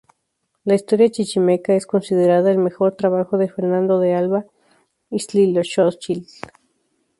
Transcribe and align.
La 0.65 0.73
"Historia 0.73 1.09
chichimeca" 1.11 1.75
es 1.75 1.85
considerada 1.85 2.49
el 2.49 2.57
mejor 2.57 2.95
trabajo 2.95 3.37
de 3.37 3.49
Fernando 3.49 3.99
de 3.99 4.15
Alva 4.15 4.45
Ixtlilxóchitl. 5.11 6.23